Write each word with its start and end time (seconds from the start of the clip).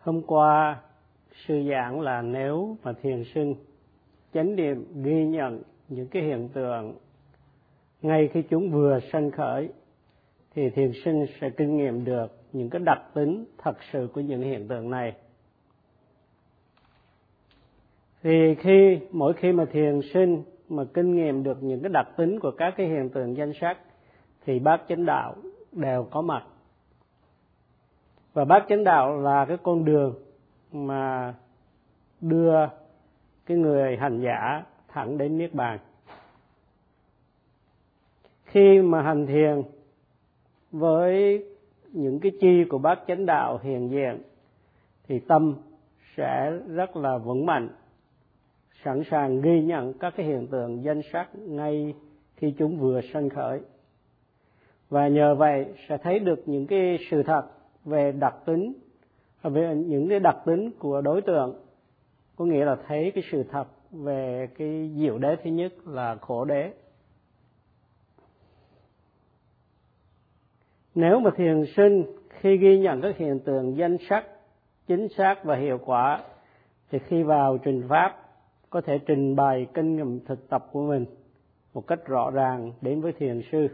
hôm 0.00 0.22
qua 0.22 0.80
sư 1.46 1.62
giảng 1.70 2.00
là 2.00 2.22
nếu 2.22 2.76
mà 2.82 2.92
thiền 2.92 3.24
sinh, 3.34 3.54
chánh 4.34 4.56
niệm 4.56 5.02
ghi 5.02 5.24
nhận 5.24 5.62
những 5.88 6.06
cái 6.06 6.22
hiện 6.22 6.48
tượng, 6.48 6.94
ngay 8.02 8.28
khi 8.32 8.42
chúng 8.42 8.70
vừa 8.70 8.98
sanh 9.12 9.30
khởi, 9.30 9.68
thì 10.54 10.70
thiền 10.70 10.92
sinh 11.04 11.26
sẽ 11.40 11.50
kinh 11.50 11.76
nghiệm 11.76 12.04
được 12.04 12.36
những 12.52 12.70
cái 12.70 12.82
đặc 12.84 13.02
tính 13.14 13.44
thật 13.58 13.76
sự 13.92 14.08
của 14.14 14.20
những 14.20 14.42
hiện 14.42 14.68
tượng 14.68 14.90
này. 14.90 15.12
Thì 18.22 18.54
khi, 18.54 18.98
mỗi 19.10 19.32
khi 19.32 19.52
mà 19.52 19.64
thiền 19.64 20.00
sinh 20.14 20.42
mà 20.68 20.84
kinh 20.94 21.16
nghiệm 21.16 21.42
được 21.42 21.62
những 21.62 21.82
cái 21.82 21.90
đặc 21.92 22.08
tính 22.16 22.40
của 22.40 22.50
các 22.50 22.74
cái 22.76 22.86
hiện 22.86 23.08
tượng 23.08 23.36
danh 23.36 23.52
sắc, 23.60 23.78
thì 24.44 24.58
bát 24.58 24.80
chánh 24.88 25.06
đạo 25.06 25.36
đều 25.72 26.08
có 26.10 26.22
mặt 26.22 26.44
và 28.32 28.44
bát 28.44 28.64
chánh 28.68 28.84
đạo 28.84 29.20
là 29.20 29.44
cái 29.44 29.56
con 29.62 29.84
đường 29.84 30.14
mà 30.72 31.34
đưa 32.20 32.54
cái 33.46 33.56
người 33.56 33.96
hành 33.96 34.20
giả 34.20 34.64
thẳng 34.88 35.18
đến 35.18 35.38
niết 35.38 35.54
bàn. 35.54 35.78
Khi 38.44 38.82
mà 38.82 39.02
hành 39.02 39.26
thiền 39.26 39.62
với 40.72 41.44
những 41.92 42.20
cái 42.20 42.32
chi 42.40 42.64
của 42.70 42.78
bát 42.78 42.98
chánh 43.06 43.26
đạo 43.26 43.60
hiện 43.62 43.90
diện, 43.90 44.22
thì 45.08 45.18
tâm 45.18 45.54
sẽ 46.16 46.52
rất 46.68 46.96
là 46.96 47.18
vững 47.18 47.46
mạnh, 47.46 47.68
sẵn 48.84 49.02
sàng 49.10 49.40
ghi 49.40 49.62
nhận 49.62 49.92
các 49.92 50.14
cái 50.16 50.26
hiện 50.26 50.46
tượng 50.46 50.84
danh 50.84 51.00
sắc 51.12 51.28
ngay 51.34 51.94
khi 52.36 52.54
chúng 52.58 52.78
vừa 52.78 53.00
sanh 53.12 53.28
khởi. 53.28 53.60
Và 54.88 55.08
nhờ 55.08 55.34
vậy 55.34 55.66
sẽ 55.88 55.98
thấy 55.98 56.18
được 56.18 56.42
những 56.46 56.66
cái 56.66 56.98
sự 57.10 57.22
thật 57.22 57.42
về 57.84 58.12
đặc 58.12 58.34
tính, 58.44 58.72
về 59.42 59.74
những 59.76 60.08
cái 60.08 60.20
đặc 60.20 60.36
tính 60.46 60.70
của 60.78 61.00
đối 61.00 61.22
tượng, 61.22 61.54
có 62.36 62.44
nghĩa 62.44 62.64
là 62.64 62.76
thấy 62.86 63.12
cái 63.14 63.24
sự 63.32 63.42
thật 63.42 63.64
về 63.90 64.48
cái 64.58 64.90
diệu 64.96 65.18
đế 65.18 65.36
thứ 65.44 65.50
nhất 65.50 65.72
là 65.86 66.16
khổ 66.16 66.44
đế. 66.44 66.72
Nếu 70.94 71.20
mà 71.20 71.30
thiền 71.36 71.64
sinh 71.76 72.04
khi 72.28 72.56
ghi 72.56 72.78
nhận 72.78 73.00
các 73.00 73.16
hiện 73.16 73.40
tượng 73.40 73.76
danh 73.76 73.96
sắc, 74.08 74.26
chính 74.86 75.08
xác 75.08 75.44
và 75.44 75.56
hiệu 75.56 75.78
quả, 75.84 76.20
thì 76.90 76.98
khi 76.98 77.22
vào 77.22 77.58
trình 77.58 77.82
pháp, 77.88 78.16
có 78.70 78.80
thể 78.80 78.98
trình 79.06 79.36
bày 79.36 79.66
kinh 79.74 79.96
nghiệm 79.96 80.20
thực 80.24 80.48
tập 80.48 80.68
của 80.72 80.86
mình 80.86 81.04
một 81.74 81.86
cách 81.86 82.06
rõ 82.06 82.30
ràng 82.30 82.72
đến 82.80 83.00
với 83.00 83.12
thiền 83.12 83.40
sư. 83.52 83.68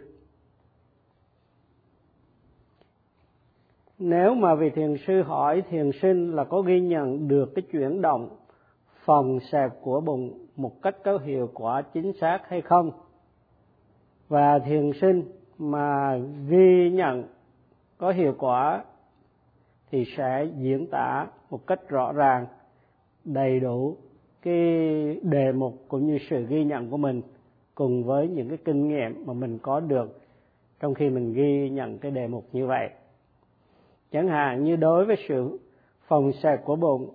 Nếu 3.99 4.35
mà 4.35 4.55
vị 4.55 4.71
thiền 4.71 4.97
sư 5.07 5.23
hỏi 5.23 5.63
thiền 5.71 5.91
sinh 6.03 6.37
là 6.37 6.45
có 6.45 6.63
ghi 6.63 6.81
nhận 6.81 7.29
được 7.29 7.55
cái 7.55 7.63
chuyển 7.73 8.03
động 8.03 8.29
phòng 9.05 9.39
xẹp 9.53 9.71
của 9.83 10.01
bụng 10.01 10.47
một 10.57 10.83
cách 10.83 10.97
có 11.05 11.19
hiệu 11.19 11.51
quả 11.55 11.83
chính 11.83 12.13
xác 12.21 12.39
hay 12.49 12.61
không? 12.61 12.91
Và 14.29 14.59
thiền 14.59 14.91
sinh 15.01 15.23
mà 15.59 16.17
ghi 16.49 16.91
nhận 16.91 17.25
có 17.99 18.11
hiệu 18.11 18.35
quả 18.39 18.85
thì 19.91 20.05
sẽ 20.17 20.47
diễn 20.59 20.87
tả 20.91 21.27
một 21.51 21.67
cách 21.67 21.89
rõ 21.89 22.13
ràng, 22.13 22.47
đầy 23.25 23.61
đủ 23.61 23.97
cái 24.43 24.55
đề 25.23 25.53
mục 25.53 25.75
cũng 25.89 26.07
như 26.07 26.19
sự 26.31 26.47
ghi 26.47 26.65
nhận 26.65 26.91
của 26.91 26.97
mình 26.97 27.23
cùng 27.75 28.05
với 28.05 28.29
những 28.29 28.49
cái 28.49 28.59
kinh 28.65 28.89
nghiệm 28.89 29.27
mà 29.27 29.33
mình 29.33 29.59
có 29.63 29.81
được 29.81 30.21
trong 30.81 30.95
khi 30.95 31.11
mình 31.11 31.33
ghi 31.33 31.71
nhận 31.71 31.99
cái 31.99 32.11
đề 32.11 32.27
mục 32.27 32.45
như 32.53 32.67
vậy 32.67 32.91
chẳng 34.13 34.29
hạn 34.29 34.65
như 34.65 34.77
đối 34.77 35.05
với 35.05 35.17
sự 35.29 35.59
phòng 36.07 36.33
xẹp 36.33 36.65
của 36.65 36.77
bụng, 36.77 37.11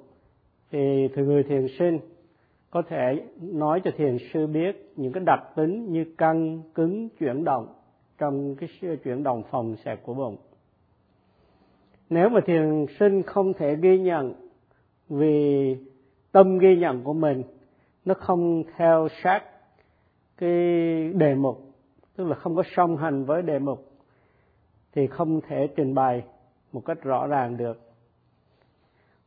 thì 0.72 1.08
từ 1.16 1.26
người 1.26 1.44
thiền 1.44 1.68
sinh 1.80 2.00
có 2.70 2.82
thể 2.82 3.24
nói 3.42 3.82
cho 3.84 3.92
thiền 3.98 4.18
sư 4.34 4.48
biết 4.48 4.94
những 4.96 5.14
cái 5.14 5.24
đặc 5.26 5.40
tính 5.56 5.92
như 5.92 6.06
căng, 6.18 6.62
cứng, 6.76 7.10
chuyển 7.10 7.44
động 7.44 7.68
trong 8.18 8.56
cái 8.56 8.98
chuyển 9.04 9.24
động 9.24 9.44
phòng 9.52 9.76
xẹp 9.86 10.04
của 10.04 10.14
bụng. 10.14 10.38
Nếu 12.10 12.30
mà 12.30 12.40
thiền 12.46 12.86
sinh 13.00 13.24
không 13.24 13.54
thể 13.54 13.76
ghi 13.76 14.00
nhận 14.00 14.34
vì 15.10 15.76
tâm 16.32 16.58
ghi 16.58 16.78
nhận 16.78 17.04
của 17.04 17.14
mình, 17.14 17.44
nó 18.06 18.14
không 18.14 18.64
theo 18.78 19.08
sát 19.24 19.44
cái 20.38 20.50
đề 21.14 21.36
mục, 21.36 21.62
tức 22.16 22.28
là 22.28 22.36
không 22.36 22.56
có 22.56 22.64
song 22.76 22.98
hành 22.98 23.24
với 23.24 23.42
đề 23.42 23.60
mục, 23.60 23.92
thì 24.94 25.08
không 25.08 25.42
thể 25.42 25.68
trình 25.76 25.94
bày 25.94 26.24
một 26.72 26.86
cách 26.86 27.04
rõ 27.04 27.28
ràng 27.28 27.58
được. 27.58 27.80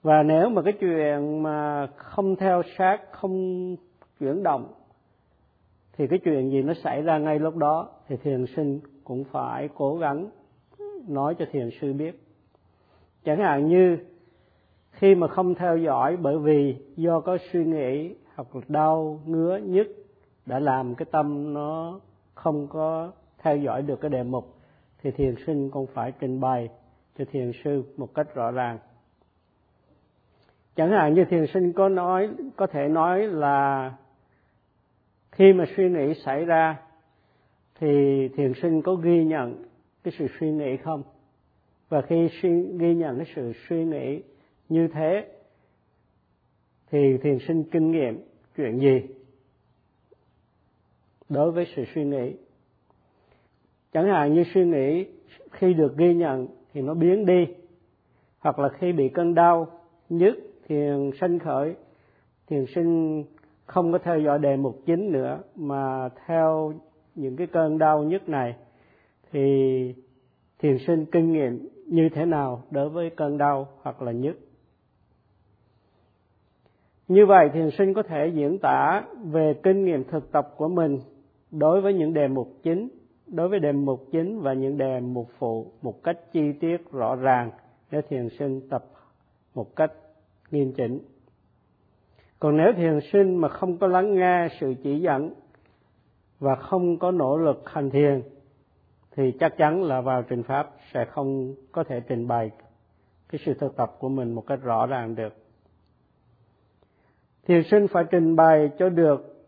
Và 0.03 0.23
nếu 0.23 0.49
mà 0.49 0.63
cái 0.63 0.73
chuyện 0.73 1.43
mà 1.43 1.87
không 1.97 2.37
theo 2.37 2.63
sát, 2.79 3.13
không 3.13 3.77
chuyển 4.21 4.43
động, 4.43 4.73
thì 5.93 6.07
cái 6.07 6.19
chuyện 6.25 6.51
gì 6.51 6.63
nó 6.63 6.75
xảy 6.75 7.03
ra 7.03 7.19
ngay 7.19 7.39
lúc 7.39 7.57
đó 7.57 7.89
thì 8.09 8.17
thiền 8.17 8.47
sinh 8.47 8.81
cũng 9.05 9.25
phải 9.25 9.69
cố 9.75 9.97
gắng 9.97 10.31
nói 11.09 11.35
cho 11.39 11.45
thiền 11.53 11.71
sư 11.81 11.93
biết. 11.93 12.21
Chẳng 13.25 13.39
hạn 13.39 13.69
như 13.69 13.99
khi 14.91 15.15
mà 15.15 15.29
không 15.29 15.55
theo 15.55 15.77
dõi 15.77 16.17
bởi 16.17 16.39
vì 16.39 16.77
do 16.97 17.21
có 17.21 17.39
suy 17.53 17.65
nghĩ 17.65 18.15
hoặc 18.35 18.57
là 18.57 18.61
đau, 18.69 19.21
ngứa, 19.27 19.59
nhức 19.59 19.87
đã 20.47 20.59
làm 20.59 20.95
cái 20.95 21.07
tâm 21.11 21.55
nó 21.55 22.01
không 22.35 22.67
có 22.69 23.13
theo 23.39 23.57
dõi 23.57 23.83
được 23.83 24.01
cái 24.01 24.11
đề 24.11 24.23
mục, 24.23 24.55
thì 25.03 25.11
thiền 25.11 25.35
sinh 25.47 25.71
cũng 25.71 25.87
phải 25.87 26.13
trình 26.21 26.41
bày 26.41 26.69
cho 27.19 27.25
thiền 27.33 27.53
sư 27.65 27.83
một 27.97 28.15
cách 28.15 28.35
rõ 28.35 28.51
ràng. 28.51 28.79
Chẳng 30.77 30.91
hạn 30.91 31.15
như 31.15 31.25
thiền 31.25 31.47
sinh 31.55 31.73
có 31.73 31.89
nói 31.89 32.29
có 32.57 32.67
thể 32.67 32.89
nói 32.89 33.27
là 33.27 33.93
khi 35.33 35.53
mà 35.53 35.65
suy 35.77 35.91
nghĩ 35.91 36.15
xảy 36.25 36.45
ra 36.45 36.81
thì 37.75 37.89
thiền 38.37 38.53
sinh 38.63 38.83
có 38.83 38.95
ghi 38.95 39.25
nhận 39.25 39.65
cái 40.05 40.15
sự 40.19 40.27
suy 40.41 40.51
nghĩ 40.51 40.77
không? 40.77 41.03
Và 41.89 42.03
khi 42.03 42.29
suy, 42.43 42.51
ghi 42.79 42.95
nhận 42.95 43.17
cái 43.17 43.27
sự 43.37 43.53
suy 43.69 43.85
nghĩ 43.85 44.23
như 44.69 44.89
thế 44.89 45.29
thì 46.91 47.19
thiền 47.23 47.39
sinh 47.49 47.65
kinh 47.65 47.91
nghiệm 47.91 48.21
chuyện 48.57 48.81
gì 48.81 49.01
đối 51.29 51.51
với 51.51 51.67
sự 51.77 51.85
suy 51.95 52.05
nghĩ? 52.05 52.33
Chẳng 53.93 54.09
hạn 54.09 54.35
như 54.35 54.45
suy 54.55 54.65
nghĩ 54.65 55.07
khi 55.51 55.75
được 55.75 55.97
ghi 55.97 56.15
nhận 56.15 56.47
thì 56.75 56.83
nó 56.83 56.95
biến 56.95 57.27
đi. 57.27 57.47
Hoặc 58.39 58.59
là 58.59 58.69
khi 58.69 58.93
bị 58.93 59.09
cơn 59.09 59.35
đau 59.35 59.67
nhức 60.09 60.35
thiền 60.69 61.11
sinh 61.21 61.39
khởi 61.39 61.75
thiền 62.47 62.65
sinh 62.75 63.25
không 63.67 63.93
có 63.93 63.99
theo 63.99 64.21
dõi 64.21 64.39
đề 64.39 64.57
mục 64.57 64.81
chính 64.87 65.13
nữa, 65.13 65.39
mà 65.57 66.09
theo 66.27 66.73
những 67.15 67.37
cái 67.37 67.47
cơn 67.47 67.79
đau 67.79 68.03
nhức 68.03 68.29
này 68.29 68.57
thì 69.33 69.95
thiền 70.59 70.79
sinh 70.87 71.05
kinh 71.13 71.33
nghiệm 71.33 71.69
như 71.87 72.09
thế 72.09 72.25
nào 72.25 72.63
đối 72.71 72.89
với 72.89 73.11
cơn 73.11 73.39
đau 73.39 73.69
hoặc 73.83 74.03
là 74.03 74.13
nhức 74.13 74.37
như 77.09 77.27
vậy 77.27 77.49
thiền 77.55 77.71
sinh 77.71 77.95
có 77.95 78.03
thể 78.03 78.29
diễn 78.35 78.59
tả 78.59 79.05
về 79.25 79.55
kinh 79.63 79.85
nghiệm 79.85 80.05
thực 80.05 80.33
tập 80.33 80.55
của 80.57 80.69
mình 80.69 80.99
đối 81.51 81.81
với 81.81 81.95
những 81.95 82.15
đề 82.15 82.29
mục 82.29 82.49
chính 82.63 82.89
đối 83.27 83.49
với 83.49 83.59
đề 83.59 83.73
mục 83.73 84.07
chính 84.13 84.41
và 84.41 84.53
những 84.53 84.79
đề 84.79 85.01
mục 85.01 85.31
phụ 85.39 85.73
một 85.83 86.03
cách 86.03 86.33
chi 86.33 86.53
tiết 86.53 86.91
rõ 86.93 87.17
ràng 87.17 87.51
để 87.91 88.03
thiền 88.09 88.29
sinh 88.39 88.69
tập 88.69 88.85
một 89.55 89.77
cách 89.77 89.93
nghiêm 90.51 90.73
chỉnh. 90.73 90.99
Còn 92.39 92.57
nếu 92.57 92.73
thiền 92.77 92.99
sinh 93.13 93.37
mà 93.37 93.49
không 93.49 93.79
có 93.79 93.87
lắng 93.87 94.15
nghe 94.15 94.49
sự 94.61 94.75
chỉ 94.83 95.01
dẫn 95.01 95.35
và 96.39 96.55
không 96.55 96.99
có 96.99 97.11
nỗ 97.11 97.37
lực 97.37 97.63
hành 97.71 97.91
thiền, 97.91 98.23
thì 99.17 99.33
chắc 99.41 99.57
chắn 99.57 99.83
là 99.83 100.01
vào 100.01 100.23
trình 100.23 100.43
pháp 100.43 100.71
sẽ 100.93 101.05
không 101.05 101.55
có 101.73 101.85
thể 101.85 102.01
trình 102.01 102.29
bày 102.29 102.51
cái 103.29 103.41
sự 103.47 103.55
thực 103.55 103.77
tập 103.77 103.97
của 103.99 104.09
mình 104.09 104.33
một 104.33 104.47
cách 104.47 104.59
rõ 104.63 104.87
ràng 104.87 105.15
được. 105.15 105.35
Thiền 107.47 107.63
sinh 107.71 107.87
phải 107.89 108.05
trình 108.11 108.37
bày 108.37 108.71
cho 108.79 108.89
được 108.89 109.47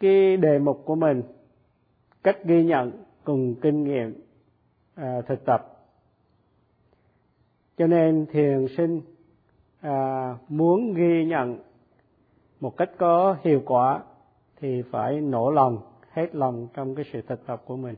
cái 0.00 0.36
đề 0.36 0.58
mục 0.58 0.82
của 0.84 0.94
mình 0.94 1.22
cách 2.24 2.44
ghi 2.44 2.64
nhận 2.64 2.92
cùng 3.24 3.54
kinh 3.60 3.84
nghiệm 3.84 4.20
à, 4.94 5.20
thực 5.26 5.44
tập. 5.44 5.70
Cho 7.76 7.86
nên 7.86 8.26
thiền 8.32 8.66
sinh 8.76 9.00
à, 9.80 10.28
muốn 10.48 10.94
ghi 10.94 11.24
nhận 11.24 11.58
một 12.60 12.76
cách 12.76 12.90
có 12.98 13.36
hiệu 13.42 13.62
quả 13.66 14.02
thì 14.60 14.82
phải 14.90 15.20
nỗ 15.20 15.50
lòng 15.50 15.78
hết 16.10 16.34
lòng 16.34 16.68
trong 16.74 16.94
cái 16.94 17.04
sự 17.12 17.20
thực 17.22 17.46
tập 17.46 17.62
của 17.66 17.76
mình. 17.76 17.94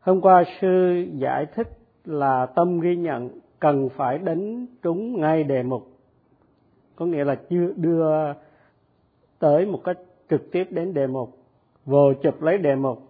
Hôm 0.00 0.20
qua 0.20 0.44
sư 0.60 1.04
giải 1.14 1.46
thích 1.54 1.68
là 2.04 2.46
tâm 2.46 2.80
ghi 2.80 2.96
nhận 2.96 3.40
cần 3.58 3.88
phải 3.96 4.18
đánh 4.18 4.66
trúng 4.82 5.20
ngay 5.20 5.44
đề 5.44 5.62
mục. 5.62 5.88
Có 6.96 7.06
nghĩa 7.06 7.24
là 7.24 7.34
chưa 7.50 7.72
đưa 7.76 8.32
tới 9.38 9.66
một 9.66 9.80
cách 9.84 9.98
trực 10.30 10.52
tiếp 10.52 10.64
đến 10.70 10.94
đề 10.94 11.06
mục 11.06 11.35
vô 11.86 12.12
chụp 12.22 12.42
lấy 12.42 12.58
đề 12.58 12.74
mục. 12.74 13.02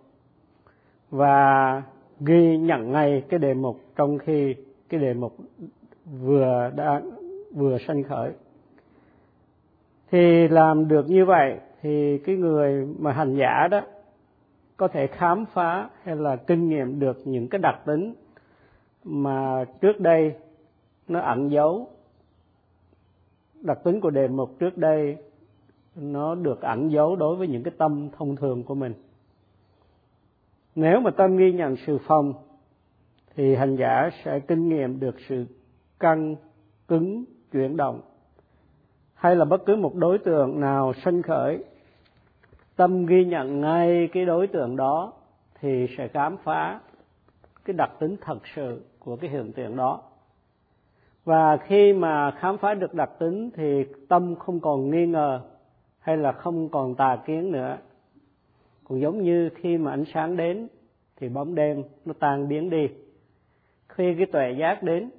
Và 1.10 1.82
ghi 2.20 2.56
nhận 2.58 2.92
ngay 2.92 3.22
cái 3.28 3.38
đề 3.38 3.54
mục 3.54 3.80
trong 3.96 4.18
khi 4.18 4.54
cái 4.88 5.00
đề 5.00 5.14
mục 5.14 5.36
vừa 6.20 6.70
đang 6.76 7.10
vừa 7.54 7.78
sanh 7.78 8.02
khởi. 8.02 8.32
Thì 10.10 10.48
làm 10.48 10.88
được 10.88 11.10
như 11.10 11.24
vậy 11.24 11.58
thì 11.82 12.18
cái 12.18 12.36
người 12.36 12.86
mà 12.98 13.12
hành 13.12 13.36
giả 13.36 13.68
đó 13.70 13.80
có 14.76 14.88
thể 14.88 15.06
khám 15.06 15.44
phá 15.52 15.90
hay 16.02 16.16
là 16.16 16.36
kinh 16.36 16.68
nghiệm 16.68 17.00
được 17.00 17.18
những 17.24 17.48
cái 17.48 17.58
đặc 17.58 17.80
tính 17.86 18.14
mà 19.04 19.64
trước 19.80 20.00
đây 20.00 20.34
nó 21.08 21.20
ẩn 21.20 21.50
giấu. 21.50 21.88
Đặc 23.54 23.78
tính 23.84 24.00
của 24.00 24.10
đề 24.10 24.28
mục 24.28 24.50
trước 24.58 24.78
đây 24.78 25.16
nó 25.96 26.34
được 26.34 26.62
ẩn 26.62 26.90
giấu 26.90 27.16
đối 27.16 27.36
với 27.36 27.48
những 27.48 27.62
cái 27.62 27.74
tâm 27.78 28.08
thông 28.18 28.36
thường 28.36 28.62
của 28.64 28.74
mình. 28.74 28.94
Nếu 30.74 31.00
mà 31.00 31.10
tâm 31.10 31.36
ghi 31.36 31.52
nhận 31.52 31.76
sự 31.86 31.98
phòng, 32.06 32.32
thì 33.34 33.54
hành 33.54 33.76
giả 33.76 34.10
sẽ 34.24 34.40
kinh 34.40 34.68
nghiệm 34.68 35.00
được 35.00 35.16
sự 35.28 35.46
căng, 36.00 36.36
cứng, 36.88 37.24
chuyển 37.52 37.76
động. 37.76 38.00
Hay 39.14 39.36
là 39.36 39.44
bất 39.44 39.66
cứ 39.66 39.76
một 39.76 39.94
đối 39.94 40.18
tượng 40.18 40.60
nào 40.60 40.92
sân 41.04 41.22
khởi, 41.22 41.64
tâm 42.76 43.06
ghi 43.06 43.24
nhận 43.24 43.60
ngay 43.60 44.08
cái 44.12 44.24
đối 44.24 44.46
tượng 44.46 44.76
đó 44.76 45.12
thì 45.60 45.86
sẽ 45.98 46.08
khám 46.08 46.36
phá 46.36 46.80
cái 47.64 47.74
đặc 47.74 47.90
tính 47.98 48.16
thật 48.20 48.38
sự 48.54 48.82
của 48.98 49.16
cái 49.16 49.30
hiện 49.30 49.52
tượng 49.52 49.76
đó. 49.76 50.02
Và 51.24 51.56
khi 51.56 51.92
mà 51.92 52.30
khám 52.30 52.58
phá 52.58 52.74
được 52.74 52.94
đặc 52.94 53.10
tính 53.18 53.50
thì 53.54 53.84
tâm 54.08 54.34
không 54.36 54.60
còn 54.60 54.90
nghi 54.90 55.06
ngờ 55.06 55.40
hay 56.06 56.16
là 56.16 56.32
không 56.32 56.68
còn 56.68 56.94
tà 56.94 57.18
kiến 57.26 57.52
nữa. 57.52 57.78
Cũng 58.84 59.00
giống 59.00 59.22
như 59.22 59.50
khi 59.54 59.78
mà 59.78 59.90
ánh 59.90 60.04
sáng 60.14 60.36
đến 60.36 60.68
thì 61.16 61.28
bóng 61.28 61.54
đêm 61.54 61.82
nó 62.04 62.12
tan 62.18 62.48
biến 62.48 62.70
đi. 62.70 62.88
Khi 63.88 64.14
cái 64.16 64.26
tuệ 64.26 64.52
giác 64.58 64.82
đến 64.82 65.10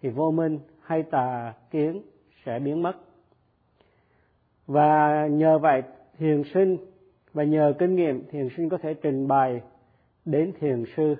thì 0.00 0.08
vô 0.08 0.30
minh 0.30 0.58
hay 0.80 1.02
tà 1.02 1.54
kiến 1.70 2.02
sẽ 2.44 2.58
biến 2.58 2.82
mất. 2.82 2.92
Và 4.66 5.26
nhờ 5.26 5.58
vậy 5.58 5.82
thiền 6.18 6.42
sinh 6.54 6.76
và 7.32 7.44
nhờ 7.44 7.74
kinh 7.78 7.96
nghiệm 7.96 8.28
thiền 8.30 8.48
sinh 8.56 8.68
có 8.68 8.78
thể 8.78 8.94
trình 8.94 9.28
bày 9.28 9.60
đến 10.24 10.52
thiền 10.60 10.84
sư 10.96 11.14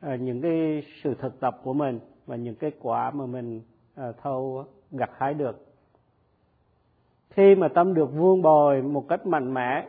ờ, 0.00 0.14
những 0.14 0.42
cái 0.42 0.82
sự 1.02 1.14
thực 1.18 1.40
tập 1.40 1.60
của 1.64 1.72
mình 1.72 2.00
và 2.26 2.36
những 2.36 2.54
kết 2.54 2.74
quả 2.80 3.10
mà 3.10 3.26
mình 3.26 3.60
ờ, 3.94 4.12
thâu 4.22 4.64
gặt 4.90 5.10
hái 5.16 5.34
được 5.34 5.65
khi 7.36 7.54
mà 7.54 7.68
tâm 7.68 7.94
được 7.94 8.12
vuông 8.12 8.42
bồi 8.42 8.82
một 8.82 9.08
cách 9.08 9.26
mạnh 9.26 9.54
mẽ 9.54 9.86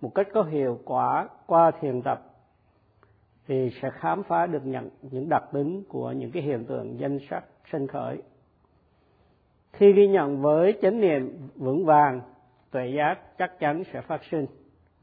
một 0.00 0.14
cách 0.14 0.28
có 0.32 0.42
hiệu 0.42 0.78
quả 0.84 1.28
qua 1.46 1.70
thiền 1.80 2.02
tập 2.02 2.22
thì 3.46 3.70
sẽ 3.82 3.90
khám 3.90 4.22
phá 4.22 4.46
được 4.46 4.66
nhận 4.66 4.90
những 5.02 5.28
đặc 5.28 5.44
tính 5.52 5.82
của 5.88 6.12
những 6.12 6.30
cái 6.30 6.42
hiện 6.42 6.64
tượng 6.64 7.00
danh 7.00 7.18
sắc 7.30 7.44
sinh 7.72 7.86
khởi. 7.86 8.22
Khi 9.72 9.92
ghi 9.92 10.08
nhận 10.08 10.42
với 10.42 10.78
chánh 10.82 11.00
niệm 11.00 11.48
vững 11.56 11.84
vàng 11.84 12.20
tuệ 12.70 12.92
giác 12.96 13.38
chắc 13.38 13.58
chắn 13.58 13.82
sẽ 13.92 14.00
phát 14.00 14.20
sinh 14.30 14.46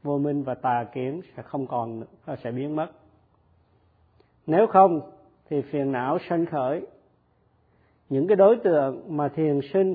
vô 0.02 0.18
minh 0.18 0.42
và 0.42 0.54
tà 0.54 0.84
kiến 0.92 1.20
sẽ 1.36 1.42
không 1.42 1.66
còn 1.66 2.00
nữa, 2.00 2.34
sẽ 2.44 2.50
biến 2.50 2.76
mất. 2.76 2.86
Nếu 4.46 4.66
không 4.66 5.00
thì 5.50 5.62
phiền 5.62 5.92
não 5.92 6.18
sanh 6.28 6.46
khởi. 6.46 6.86
Những 8.08 8.26
cái 8.26 8.36
đối 8.36 8.56
tượng 8.56 9.16
mà 9.16 9.28
thiền 9.28 9.60
sinh 9.72 9.94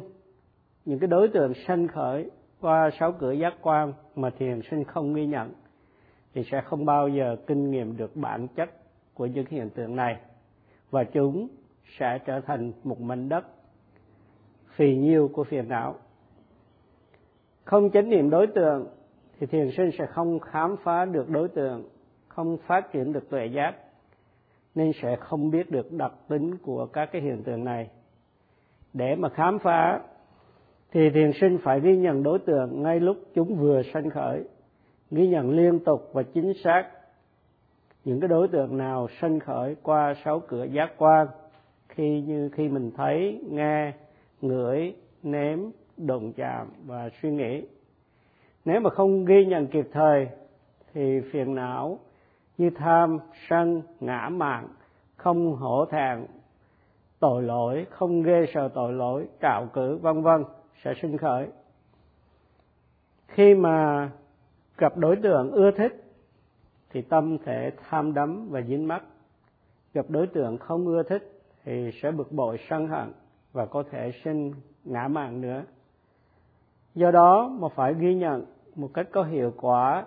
những 0.89 1.00
cái 1.00 1.07
đối 1.07 1.27
tượng 1.27 1.53
sanh 1.68 1.88
khởi 1.88 2.30
qua 2.62 2.89
sáu 3.00 3.12
cửa 3.12 3.31
giác 3.31 3.53
quan 3.62 3.94
mà 4.15 4.30
thiền 4.30 4.62
sinh 4.71 4.83
không 4.83 5.13
ghi 5.13 5.25
nhận 5.25 5.53
thì 6.33 6.44
sẽ 6.51 6.62
không 6.62 6.86
bao 6.86 7.07
giờ 7.07 7.36
kinh 7.47 7.71
nghiệm 7.71 7.97
được 7.97 8.15
bản 8.15 8.47
chất 8.47 8.69
của 9.13 9.25
những 9.25 9.45
hiện 9.50 9.69
tượng 9.69 9.95
này. 9.95 10.18
Và 10.91 11.03
chúng 11.03 11.47
sẽ 11.97 12.19
trở 12.25 12.41
thành 12.41 12.71
một 12.83 13.01
mảnh 13.01 13.30
đất 13.30 13.45
phì 14.75 14.95
nhiêu 14.95 15.30
của 15.33 15.44
phiền 15.44 15.69
não. 15.69 15.95
Không 17.63 17.89
chánh 17.91 18.09
niệm 18.09 18.30
đối 18.30 18.47
tượng 18.47 18.88
thì 19.39 19.47
thiền 19.47 19.71
sinh 19.77 19.89
sẽ 19.97 20.06
không 20.06 20.39
khám 20.39 20.75
phá 20.83 21.06
được 21.06 21.30
đối 21.30 21.47
tượng, 21.47 21.89
không 22.27 22.57
phát 22.57 22.91
triển 22.91 23.13
được 23.13 23.30
tuệ 23.30 23.45
giác, 23.45 23.75
nên 24.75 24.91
sẽ 25.01 25.15
không 25.19 25.51
biết 25.51 25.71
được 25.71 25.91
đặc 25.91 26.12
tính 26.27 26.57
của 26.57 26.86
các 26.86 27.09
cái 27.12 27.21
hiện 27.21 27.44
tượng 27.44 27.63
này. 27.63 27.89
Để 28.94 29.15
mà 29.15 29.30
khám 29.30 29.59
phá 29.59 30.00
thì 30.91 31.09
thiền 31.09 31.31
sinh 31.41 31.57
phải 31.63 31.80
ghi 31.80 31.97
nhận 31.97 32.24
đối 32.24 32.39
tượng 32.39 32.83
ngay 32.83 33.00
lúc 33.00 33.18
chúng 33.33 33.56
vừa 33.56 33.81
sanh 33.94 34.09
khởi, 34.09 34.44
ghi 35.12 35.27
nhận 35.27 35.50
liên 35.50 35.80
tục 35.80 36.09
và 36.13 36.24
chính 36.24 36.53
xác 36.63 36.86
những 38.06 38.19
cái 38.19 38.27
đối 38.27 38.47
tượng 38.47 38.77
nào 38.77 39.07
sanh 39.21 39.39
khởi 39.39 39.75
qua 39.83 40.13
sáu 40.25 40.39
cửa 40.39 40.63
giác 40.63 40.91
quan. 40.97 41.27
Khi 41.88 42.21
như, 42.21 42.50
khi 42.50 42.69
mình 42.69 42.91
thấy, 42.97 43.41
nghe, 43.50 43.94
ngửi, 44.41 44.95
nếm, 45.24 45.59
đụng 45.97 46.33
chạm 46.33 46.68
và 46.86 47.09
suy 47.21 47.31
nghĩ. 47.31 47.68
Nếu 48.65 48.80
mà 48.80 48.89
không 48.89 49.25
ghi 49.25 49.45
nhận 49.45 49.68
kịp 49.68 49.86
thời, 49.91 50.27
thì 50.94 51.19
phiền 51.31 51.56
não 51.56 52.00
như 52.57 52.69
tham, 52.69 53.19
sân, 53.50 53.81
ngã 54.00 54.30
mạn 54.31 54.68
không 55.15 55.56
hổ 55.56 55.86
thẹn, 55.86 56.25
tội 57.19 57.44
lỗi, 57.44 57.86
không 57.89 58.24
ghê 58.24 58.45
sợ 58.53 58.69
tội 58.74 58.94
lỗi 58.94 59.27
trạo 59.41 59.68
cử, 59.74 59.97
vân 60.01 60.21
vân 60.21 60.44
sẽ 60.83 60.93
sinh 61.01 61.17
khởi. 61.17 61.47
Khi 63.27 63.53
mà 63.53 64.09
gặp 64.77 64.97
đối 64.97 65.15
tượng 65.15 65.51
ưa 65.51 65.71
thích, 65.71 66.03
thì 66.89 67.01
tâm 67.01 67.37
thể 67.45 67.71
tham 67.89 68.13
đắm 68.13 68.49
và 68.49 68.61
dính 68.61 68.87
mắc. 68.87 69.03
Gặp 69.93 70.05
đối 70.09 70.27
tượng 70.27 70.57
không 70.57 70.87
ưa 70.87 71.03
thích, 71.03 71.41
thì 71.63 71.91
sẽ 72.01 72.11
bực 72.11 72.31
bội, 72.31 72.59
sân 72.69 72.87
hận 72.87 73.11
và 73.53 73.65
có 73.65 73.83
thể 73.91 74.11
sinh 74.23 74.53
ngã 74.83 75.07
mạn 75.07 75.41
nữa. 75.41 75.63
Do 76.95 77.11
đó 77.11 77.47
mà 77.59 77.67
phải 77.75 77.93
ghi 77.93 78.15
nhận 78.15 78.45
một 78.75 78.89
cách 78.93 79.07
có 79.11 79.23
hiệu 79.23 79.53
quả 79.57 80.05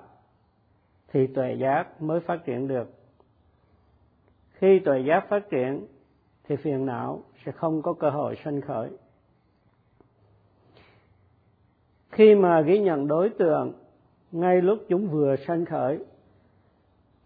thì 1.08 1.26
tuệ 1.26 1.54
giác 1.54 2.02
mới 2.02 2.20
phát 2.20 2.44
triển 2.44 2.68
được. 2.68 2.90
Khi 4.50 4.78
tuệ 4.78 5.00
giác 5.00 5.28
phát 5.28 5.50
triển, 5.50 5.86
thì 6.44 6.56
phiền 6.56 6.86
não 6.86 7.22
sẽ 7.44 7.52
không 7.52 7.82
có 7.82 7.92
cơ 7.92 8.10
hội 8.10 8.36
sanh 8.44 8.60
khởi 8.60 8.90
khi 12.12 12.34
mà 12.34 12.60
ghi 12.60 12.78
nhận 12.78 13.08
đối 13.08 13.28
tượng, 13.28 13.72
ngay 14.32 14.62
lúc 14.62 14.78
chúng 14.88 15.08
vừa 15.08 15.36
sanh 15.36 15.64
khởi, 15.64 15.98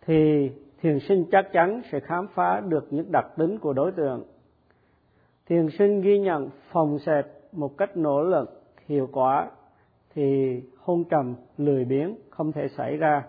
thì 0.06 0.50
thiền 0.80 0.98
sinh 1.00 1.24
chắc 1.32 1.52
chắn 1.52 1.82
sẽ 1.92 2.00
khám 2.00 2.26
phá 2.34 2.60
được 2.60 2.86
những 2.90 3.12
đặc 3.12 3.26
tính 3.36 3.58
của 3.58 3.72
đối 3.72 3.92
tượng. 3.92 4.24
Thiền 5.46 5.68
sinh 5.78 6.00
ghi 6.00 6.18
nhận 6.18 6.50
phòng 6.72 6.98
xẹp 6.98 7.26
một 7.52 7.78
cách 7.78 7.96
nỗ 7.96 8.22
lực, 8.22 8.62
hiệu 8.86 9.08
quả, 9.12 9.50
thì 10.14 10.60
hôn 10.78 11.04
trầm, 11.04 11.34
lười 11.58 11.84
biếng, 11.84 12.16
không 12.30 12.52
thể 12.52 12.68
xảy 12.68 12.96
ra. 12.96 13.24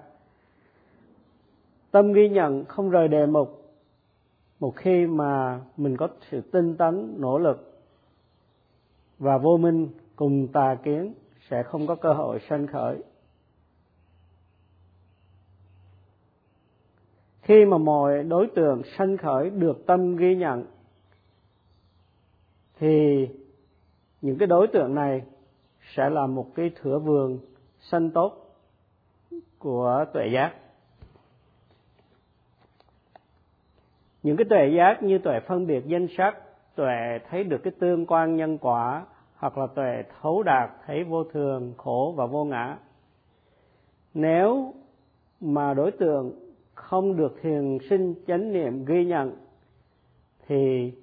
Tâm 1.92 2.14
ghi 2.14 2.30
nhận 2.30 2.66
không 2.66 2.90
rời 2.90 3.08
đề 3.08 3.26
mục, 3.26 3.74
một 4.60 4.76
khi 4.76 5.06
mà 5.06 5.62
mình 5.78 5.98
có 5.98 6.08
sự 6.32 6.42
tinh 6.42 6.76
tấn, 6.78 7.14
nỗ 7.18 7.38
lực 7.40 7.74
và 9.20 9.38
vô 9.38 9.58
minh 9.58 9.88
cùng 10.16 10.48
tà 10.48 10.76
kiến 10.84 11.14
sẽ 11.50 11.64
không 11.64 11.88
có 11.88 11.96
cơ 11.96 12.14
hội 12.14 12.40
sanh 12.50 12.68
khởi. 12.68 13.04
Khi 17.42 17.66
mà 17.66 17.78
mọi 17.78 18.24
đối 18.24 18.48
tượng 18.56 18.82
sanh 18.98 19.18
khởi 19.18 19.50
được 19.50 19.86
tâm 19.86 20.16
ghi 20.16 20.36
nhận, 20.36 20.66
thì 22.80 23.28
những 24.22 24.38
cái 24.38 24.48
đối 24.48 24.68
tượng 24.68 24.96
này 24.96 25.22
sẽ 25.96 26.10
là 26.10 26.28
một 26.28 26.48
cái 26.56 26.72
thửa 26.82 27.00
vườn 27.00 27.40
sanh 27.80 28.10
tốt 28.10 28.56
của 29.60 30.06
tuệ 30.14 30.28
giác. 30.34 30.54
Những 34.24 34.38
cái 34.38 34.46
tuệ 34.50 34.72
giác 34.78 35.04
như 35.04 35.18
tuệ 35.18 35.40
phân 35.48 35.68
biệt 35.68 35.84
danh 35.86 36.08
sắc, 36.18 36.36
tuệ 36.76 37.20
thấy 37.30 37.44
được 37.44 37.58
cái 37.64 37.74
tương 37.80 38.06
quan 38.06 38.36
nhân 38.36 38.58
quả 38.58 39.06
hoặc 39.38 39.58
là 39.58 39.68
tuệ 39.68 40.04
thấu 40.22 40.44
đạt 40.44 40.70
thấy 40.86 41.04
vô 41.04 41.24
thường, 41.24 41.74
khổ 41.78 42.14
và 42.18 42.26
vô 42.26 42.46
ngã. 42.46 42.78
Nếu 44.14 44.74
mà 45.42 45.74
đối 45.74 45.92
tượng 45.92 46.34
không 46.74 47.18
được 47.18 47.36
thiền 47.42 47.78
sinh 47.90 48.16
chánh 48.28 48.54
niệm 48.54 48.86
ghi 48.86 49.06
nhận, 49.06 49.36
thì 50.48 50.94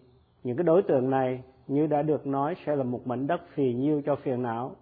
những 0.45 0.57
cái 0.57 0.65
đối 0.65 0.83
tượng 0.83 1.11
này 1.11 1.43
như 1.67 1.87
đã 1.87 2.03
được 2.03 2.27
nói 2.27 2.57
sẽ 2.67 2.77
là 2.77 2.85
một 2.85 3.07
mảnh 3.07 3.27
đất 3.27 3.41
phì 3.55 3.75
nhiêu 3.75 4.03
cho 4.07 4.17
phiền 4.17 4.43
não. 4.43 4.77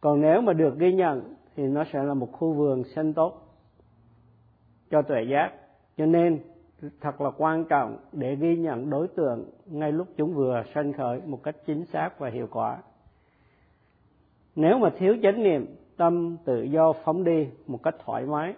Còn 0.00 0.20
nếu 0.20 0.40
mà 0.40 0.52
được 0.52 0.78
ghi 0.78 0.92
nhận, 0.92 1.34
thì 1.56 1.62
nó 1.62 1.84
sẽ 1.92 2.02
là 2.02 2.14
một 2.14 2.28
khu 2.32 2.52
vườn 2.52 2.84
xanh 2.84 3.14
tốt 3.14 3.42
cho 4.90 5.02
tuệ 5.02 5.22
giác. 5.30 5.52
Cho 5.96 6.06
nên 6.06 6.40
thật 7.00 7.20
là 7.20 7.30
quan 7.36 7.64
trọng 7.64 7.98
để 8.12 8.36
ghi 8.36 8.56
nhận 8.56 8.90
đối 8.90 9.08
tượng 9.08 9.50
ngay 9.66 9.92
lúc 9.92 10.08
chúng 10.16 10.34
vừa 10.34 10.62
sanh 10.74 10.92
khởi 10.92 11.20
một 11.26 11.42
cách 11.42 11.56
chính 11.66 11.84
xác 11.84 12.18
và 12.18 12.28
hiệu 12.30 12.48
quả. 12.50 12.78
Nếu 14.56 14.78
mà 14.78 14.90
thiếu 14.98 15.16
chánh 15.22 15.42
niệm, 15.42 15.66
tâm 15.96 16.36
tự 16.44 16.62
do 16.62 16.92
phóng 17.04 17.24
đi 17.24 17.48
một 17.66 17.82
cách 17.82 17.94
thoải 18.04 18.26
mái, 18.26 18.54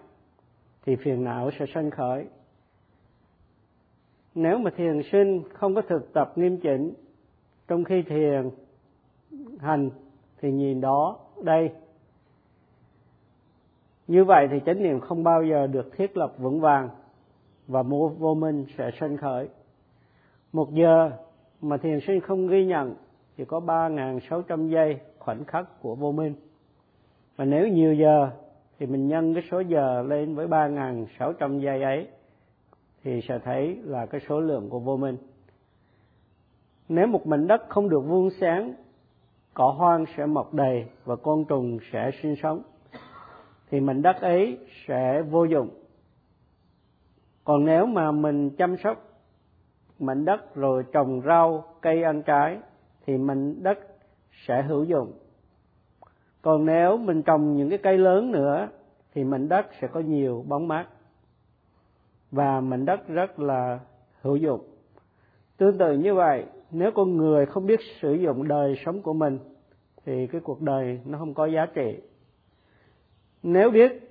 thì 0.85 0.95
phiền 0.95 1.23
não 1.23 1.49
sẽ 1.59 1.65
sanh 1.73 1.91
khởi. 1.91 2.25
Nếu 4.35 4.57
mà 4.57 4.71
thiền 4.75 5.01
sinh 5.11 5.43
không 5.53 5.75
có 5.75 5.81
thực 5.81 6.13
tập 6.13 6.31
nghiêm 6.35 6.57
chỉnh, 6.57 6.93
trong 7.67 7.83
khi 7.83 8.01
thiền 8.01 8.49
hành 9.59 9.89
thì 10.41 10.51
nhìn 10.51 10.81
đó, 10.81 11.19
đây. 11.43 11.71
Như 14.07 14.23
vậy 14.23 14.47
thì 14.51 14.59
chánh 14.65 14.83
niệm 14.83 14.99
không 14.99 15.23
bao 15.23 15.43
giờ 15.43 15.67
được 15.67 15.97
thiết 15.97 16.17
lập 16.17 16.33
vững 16.37 16.61
vàng 16.61 16.89
và 17.69 17.83
vô 18.19 18.33
minh 18.33 18.65
sẽ 18.77 18.91
sinh 18.99 19.17
khởi. 19.17 19.49
Một 20.53 20.73
giờ 20.73 21.11
mà 21.61 21.77
thiền 21.77 21.99
sinh 22.07 22.21
không 22.21 22.47
ghi 22.47 22.65
nhận 22.65 22.95
thì 23.37 23.45
có 23.45 23.59
3.600 23.59 24.69
giây 24.69 24.99
khoảnh 25.19 25.45
khắc 25.45 25.81
của 25.81 25.95
vô 25.95 26.11
minh. 26.11 26.33
Và 27.35 27.45
nếu 27.45 27.67
nhiều 27.67 27.93
giờ 27.93 28.29
thì 28.79 28.85
mình 28.85 29.07
nhân 29.07 29.33
cái 29.33 29.43
số 29.51 29.59
giờ 29.59 30.03
lên 30.07 30.35
với 30.35 30.47
3.600 30.47 31.59
giây 31.59 31.83
ấy 31.83 32.07
thì 33.03 33.21
sẽ 33.27 33.39
thấy 33.39 33.77
là 33.83 34.05
cái 34.05 34.21
số 34.29 34.39
lượng 34.39 34.69
của 34.69 34.79
vô 34.79 34.97
minh. 34.97 35.17
Nếu 36.89 37.07
một 37.07 37.27
mảnh 37.27 37.47
đất 37.47 37.61
không 37.69 37.89
được 37.89 37.99
vuông 37.99 38.29
sáng, 38.29 38.73
cỏ 39.53 39.75
hoang 39.77 40.05
sẽ 40.17 40.25
mọc 40.25 40.53
đầy 40.53 40.85
và 41.05 41.15
côn 41.15 41.45
trùng 41.45 41.77
sẽ 41.91 42.11
sinh 42.21 42.35
sống. 42.43 42.61
Thì 43.71 43.79
mảnh 43.79 44.01
đất 44.01 44.21
ấy 44.21 44.57
sẽ 44.87 45.21
vô 45.21 45.43
dụng 45.45 45.69
còn 47.49 47.65
nếu 47.65 47.85
mà 47.85 48.11
mình 48.11 48.49
chăm 48.49 48.77
sóc 48.77 48.97
mảnh 49.99 50.25
đất 50.25 50.55
rồi 50.55 50.83
trồng 50.91 51.21
rau, 51.25 51.63
cây 51.81 52.03
ăn 52.03 52.21
trái, 52.21 52.57
thì 53.05 53.17
mảnh 53.17 53.63
đất 53.63 53.79
sẽ 54.47 54.61
hữu 54.61 54.83
dụng. 54.83 55.13
Còn 56.41 56.65
nếu 56.65 56.97
mình 56.97 57.21
trồng 57.21 57.55
những 57.55 57.69
cái 57.69 57.77
cây 57.77 57.97
lớn 57.97 58.31
nữa, 58.31 58.69
thì 59.13 59.23
mảnh 59.23 59.49
đất 59.49 59.65
sẽ 59.81 59.87
có 59.87 59.99
nhiều 59.99 60.45
bóng 60.47 60.67
mát. 60.67 60.85
Và 62.31 62.61
mảnh 62.61 62.85
đất 62.85 63.07
rất 63.07 63.39
là 63.39 63.79
hữu 64.21 64.35
dụng. 64.35 64.61
Tương 65.57 65.77
tự 65.77 65.93
như 65.93 66.15
vậy, 66.15 66.45
nếu 66.71 66.91
con 66.91 67.17
người 67.17 67.45
không 67.45 67.65
biết 67.65 67.79
sử 68.01 68.13
dụng 68.13 68.47
đời 68.47 68.75
sống 68.85 69.01
của 69.01 69.13
mình, 69.13 69.39
thì 70.05 70.27
cái 70.27 70.41
cuộc 70.41 70.61
đời 70.61 71.01
nó 71.05 71.17
không 71.17 71.33
có 71.33 71.45
giá 71.45 71.65
trị. 71.65 71.97
Nếu 73.43 73.71
biết 73.71 74.08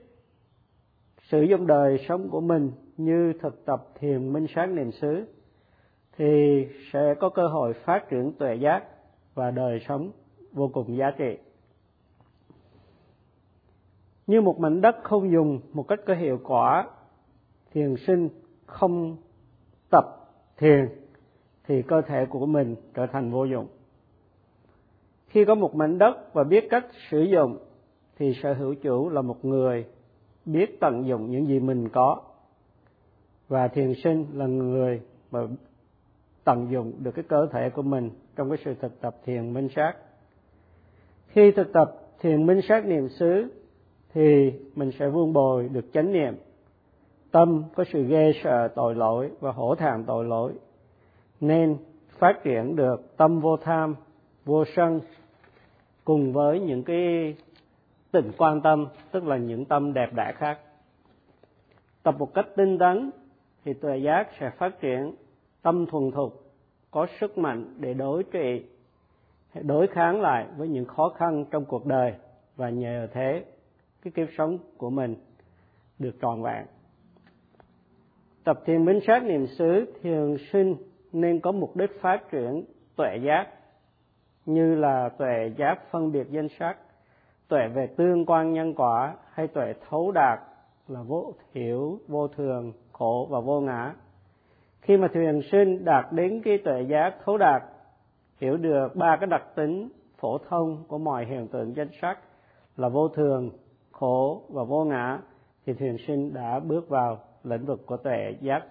sử 1.31 1.43
dụng 1.43 1.67
đời 1.67 2.05
sống 2.09 2.29
của 2.29 2.41
mình 2.41 2.73
như 2.97 3.33
thực 3.41 3.65
tập 3.65 3.87
thiền 3.95 4.33
minh 4.33 4.47
sáng 4.55 4.75
niệm 4.75 4.93
xứ, 4.93 5.25
thì 6.17 6.67
sẽ 6.93 7.15
có 7.21 7.29
cơ 7.29 7.47
hội 7.47 7.73
phát 7.73 8.09
triển 8.11 8.33
tuệ 8.39 8.55
giác 8.55 8.85
và 9.35 9.51
đời 9.51 9.81
sống 9.89 10.11
vô 10.53 10.71
cùng 10.73 10.97
giá 10.97 11.11
trị. 11.11 11.39
Như 14.27 14.41
một 14.41 14.61
mảnh 14.61 14.81
đất 14.81 14.97
không 15.03 15.31
dùng 15.33 15.61
một 15.73 15.89
cách 15.89 16.01
có 16.07 16.15
hiệu 16.15 16.39
quả, 16.45 16.91
thiền 17.73 17.95
sinh 18.07 18.29
không 18.67 19.17
tập 19.91 20.05
thiền 20.57 20.89
thì 21.65 21.83
cơ 21.83 22.03
thể 22.07 22.27
của 22.27 22.47
mình 22.47 22.77
trở 22.95 23.07
thành 23.07 23.31
vô 23.31 23.45
dụng. 23.45 23.67
Khi 25.27 25.45
có 25.45 25.55
một 25.55 25.75
mảnh 25.75 25.99
đất 25.99 26.35
và 26.35 26.45
biết 26.45 26.67
cách 26.71 26.87
sử 27.11 27.23
dụng 27.23 27.59
thì 28.17 28.35
sở 28.43 28.55
hữu 28.55 28.75
chủ 28.75 29.09
là 29.09 29.23
một 29.23 29.45
người 29.45 29.87
biết 30.53 30.81
tận 30.81 31.07
dụng 31.07 31.31
những 31.31 31.47
gì 31.47 31.61
mình 31.61 31.89
có. 31.89 32.21
Và 33.49 33.69
thiền 33.69 33.95
sinh 34.05 34.27
là 34.33 34.47
người 34.47 35.01
mà 35.31 35.41
tận 36.45 36.71
dụng 36.71 36.93
được 36.99 37.11
cái 37.11 37.25
cơ 37.29 37.47
thể 37.53 37.71
của 37.71 37.83
mình 37.83 38.11
trong 38.37 38.49
cái 38.51 38.59
sự 38.65 38.75
thực 38.81 39.01
tập 39.01 39.17
thiền 39.25 39.55
minh 39.55 39.69
sát. 39.77 39.95
Khi 41.27 41.51
thực 41.51 41.73
tập 41.73 41.95
thiền 42.21 42.47
minh 42.47 42.61
sát 42.69 42.87
niệm 42.87 43.09
xứ, 43.09 43.49
thì 44.15 44.53
mình 44.75 44.91
sẽ 44.99 45.09
vun 45.09 45.33
bồi 45.33 45.69
được 45.69 45.85
chánh 45.93 46.13
niệm. 46.13 46.35
Tâm 47.31 47.65
có 47.75 47.85
sự 47.93 48.05
ghê 48.05 48.33
sợ 48.45 48.69
tội 48.75 48.95
lỗi 48.95 49.31
và 49.41 49.53
hổ 49.53 49.75
thẹn 49.75 50.05
tội 50.07 50.25
lỗi, 50.25 50.53
nên 51.41 51.77
phát 52.19 52.41
triển 52.45 52.77
được 52.77 53.17
tâm 53.17 53.41
vô 53.41 53.57
tham, 53.57 53.95
vô 54.45 54.65
sân 54.77 55.01
cùng 56.05 56.33
với 56.33 56.61
những 56.61 56.83
cái 56.83 57.35
tình 58.11 58.33
quan 58.39 58.61
tâm, 58.61 58.87
tức 59.11 59.25
là 59.25 59.37
những 59.37 59.65
tâm 59.65 59.93
đẹp 59.93 60.13
đẽ 60.15 60.33
khác. 60.37 60.59
Tập 62.03 62.15
một 62.19 62.35
cách 62.35 62.47
tinh 62.57 62.79
tấn 62.79 63.11
thì 63.65 63.75
tuệ 63.75 63.97
giác 63.99 64.29
sẽ 64.41 64.51
phát 64.51 64.81
triển, 64.81 65.15
tâm 65.63 65.87
thuần 65.87 66.11
thục, 66.11 66.53
có 66.91 67.07
sức 67.21 67.39
mạnh 67.39 67.75
để 67.77 67.95
đối 67.95 68.25
trị, 68.25 68.67
đối 69.63 69.87
kháng 69.87 70.21
lại 70.21 70.47
với 70.57 70.69
những 70.69 70.85
khó 70.85 71.09
khăn 71.09 71.45
trong 71.51 71.65
cuộc 71.65 71.87
đời 71.87 72.15
và 72.57 72.71
nhờ 72.71 73.09
thế 73.13 73.45
cái 74.03 74.13
kiếp 74.13 74.29
sống 74.39 74.59
của 74.77 74.91
mình 74.91 75.15
được 75.99 76.17
trọn 76.23 76.43
vẹn. 76.43 76.67
Tập 78.45 78.63
thiền 78.67 78.85
minh 78.85 79.01
sát 79.07 79.23
niệm 79.23 79.47
xứ 79.47 79.93
thường 80.03 80.37
sinh 80.53 80.77
nên 81.13 81.41
có 81.41 81.53
mục 81.53 81.77
đích 81.77 81.91
phát 82.01 82.31
triển 82.31 82.65
tuệ 82.97 83.17
giác 83.27 83.47
như 84.47 84.75
là 84.75 85.09
tuệ 85.09 85.53
giác 85.57 85.91
phân 85.91 86.13
biệt 86.13 86.27
danh 86.31 86.49
sắc 86.59 86.77
tuệ 87.49 87.69
về 87.69 87.87
tương 87.87 88.27
quan 88.27 88.53
nhân 88.53 88.75
quả 88.75 89.17
hay 89.33 89.49
tuệ 89.49 89.75
thấu 89.89 90.13
đạt 90.13 90.39
là 90.89 91.03
vô 91.03 91.33
hiểu, 91.55 91.99
vô 92.09 92.29
thường, 92.29 92.73
khổ 92.93 93.27
và 93.31 93.41
vô 93.41 93.61
ngã. 93.61 93.95
Khi 94.81 94.97
mà 94.97 95.09
thuyền 95.15 95.41
sinh 95.53 95.85
đạt 95.85 96.13
đến 96.13 96.43
cái 96.45 96.59
tuệ 96.59 96.83
giác 96.83 97.15
thấu 97.25 97.39
đạt, 97.39 97.63
hiểu 98.41 98.57
được 98.57 98.89
ba 98.97 99.17
cái 99.21 99.27
đặc 99.27 99.43
tính 99.55 99.89
phổ 100.17 100.39
thông 100.39 100.85
của 100.89 100.99
mọi 100.99 101.25
hiện 101.25 101.49
tượng 101.49 101.77
danh 101.77 101.91
sắc 102.03 102.19
là 102.77 102.89
vô 102.89 103.09
thường, 103.09 103.51
khổ 103.93 104.43
và 104.49 104.65
vô 104.65 104.85
ngã, 104.85 105.19
thì 105.67 105.75
thuyền 105.75 105.97
sinh 106.07 106.35
đã 106.35 106.61
bước 106.61 106.89
vào 106.89 107.19
lĩnh 107.45 107.65
vực 107.65 107.87
của 107.87 107.97
tuệ 107.97 108.37
giác 108.41 108.67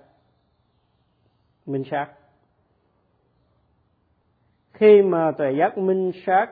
minh 1.66 1.84
sát. 1.92 2.08
Khi 4.74 5.02
mà 5.02 5.32
tuệ 5.38 5.52
giác 5.60 5.78
minh 5.78 6.12
sát 6.26 6.48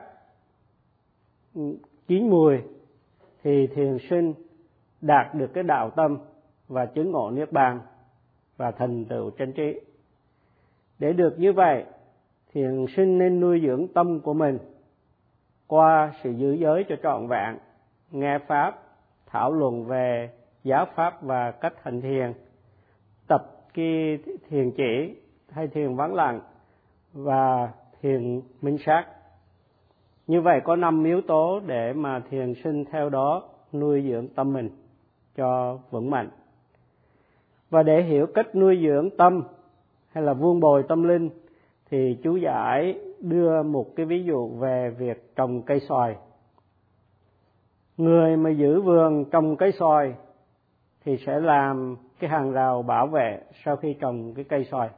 chín 2.06 2.30
mùi 2.30 2.56
thì 3.42 3.66
thiền 3.66 3.98
sinh 4.10 4.34
đạt 5.00 5.34
được 5.34 5.50
cái 5.54 5.64
đạo 5.64 5.90
tâm 5.90 6.18
và 6.68 6.86
chứng 6.86 7.10
ngộ 7.10 7.30
niết 7.30 7.52
bàn 7.52 7.80
và 8.56 8.70
thành 8.70 9.04
tựu 9.04 9.30
chân 9.30 9.52
trí. 9.52 9.80
Để 10.98 11.12
được 11.12 11.38
như 11.38 11.52
vậy, 11.52 11.84
thiền 12.52 12.86
sinh 12.96 13.18
nên 13.18 13.40
nuôi 13.40 13.62
dưỡng 13.66 13.88
tâm 13.88 14.20
của 14.20 14.34
mình 14.34 14.58
qua 15.66 16.12
sự 16.22 16.30
giữ 16.30 16.52
giới 16.52 16.84
cho 16.88 16.96
trọn 17.02 17.28
vẹn, 17.28 17.58
nghe 18.10 18.38
pháp, 18.38 18.82
thảo 19.26 19.52
luận 19.52 19.84
về 19.84 20.30
giáo 20.64 20.86
pháp 20.94 21.22
và 21.22 21.50
cách 21.50 21.74
hành 21.82 22.00
thiền, 22.00 22.32
tập 23.28 23.42
khi 23.74 24.18
thiền 24.48 24.70
chỉ 24.76 25.16
hay 25.50 25.68
thiền 25.68 25.96
vắng 25.96 26.14
lặng 26.14 26.40
và 27.12 27.72
thiền 28.02 28.40
minh 28.62 28.78
sát 28.86 29.15
như 30.26 30.40
vậy 30.40 30.60
có 30.64 30.76
năm 30.76 31.04
yếu 31.04 31.20
tố 31.20 31.60
để 31.66 31.92
mà 31.92 32.22
thiền 32.30 32.54
sinh 32.54 32.84
theo 32.84 33.08
đó 33.08 33.42
nuôi 33.72 34.04
dưỡng 34.08 34.28
tâm 34.28 34.52
mình 34.52 34.70
cho 35.36 35.78
vững 35.90 36.10
mạnh. 36.10 36.28
Và 37.70 37.82
để 37.82 38.02
hiểu 38.02 38.26
cách 38.34 38.54
nuôi 38.56 38.78
dưỡng 38.82 39.10
tâm 39.16 39.42
hay 40.12 40.24
là 40.24 40.32
vuông 40.32 40.60
bồi 40.60 40.82
tâm 40.88 41.02
linh 41.02 41.30
thì 41.90 42.18
chú 42.22 42.36
giải 42.36 42.98
đưa 43.20 43.62
một 43.62 43.96
cái 43.96 44.06
ví 44.06 44.24
dụ 44.24 44.48
về 44.48 44.90
việc 44.90 45.36
trồng 45.36 45.62
cây 45.62 45.80
xoài. 45.80 46.16
Người 47.96 48.36
mà 48.36 48.50
giữ 48.50 48.80
vườn 48.80 49.24
trồng 49.30 49.56
cây 49.56 49.72
xoài 49.72 50.14
thì 51.04 51.16
sẽ 51.26 51.40
làm 51.40 51.96
cái 52.18 52.30
hàng 52.30 52.52
rào 52.52 52.82
bảo 52.82 53.06
vệ 53.06 53.42
sau 53.64 53.76
khi 53.76 53.94
trồng 54.00 54.34
cái 54.34 54.44
cây 54.44 54.64
xoài. 54.64 54.88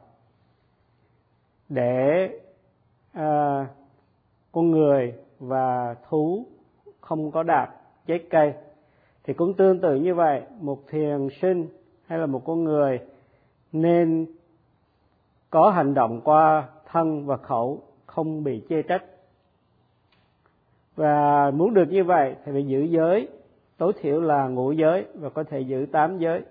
Để 1.69 2.29
à, 3.13 3.65
con 4.51 4.71
người 4.71 5.13
và 5.39 5.95
thú 6.09 6.45
không 7.01 7.31
có 7.31 7.43
đạp, 7.43 7.67
chết 8.05 8.19
cây. 8.29 8.53
Thì 9.23 9.33
cũng 9.33 9.53
tương 9.53 9.79
tự 9.79 9.95
như 9.95 10.15
vậy, 10.15 10.41
một 10.61 10.87
thiền 10.87 11.27
sinh 11.41 11.67
hay 12.07 12.19
là 12.19 12.25
một 12.25 12.41
con 12.45 12.63
người 12.63 12.99
nên 13.71 14.25
có 15.49 15.69
hành 15.69 15.93
động 15.93 16.21
qua 16.23 16.69
thân 16.85 17.25
và 17.25 17.37
khẩu, 17.37 17.81
không 18.05 18.43
bị 18.43 18.61
chê 18.69 18.81
trách. 18.81 19.03
Và 20.95 21.51
muốn 21.51 21.73
được 21.73 21.89
như 21.89 22.03
vậy 22.03 22.35
thì 22.45 22.51
phải 22.51 22.67
giữ 22.67 22.81
giới, 22.81 23.27
tối 23.77 23.93
thiểu 24.01 24.21
là 24.21 24.47
ngũ 24.47 24.71
giới 24.71 25.05
và 25.13 25.29
có 25.29 25.43
thể 25.43 25.59
giữ 25.59 25.85
tám 25.91 26.17
giới. 26.17 26.41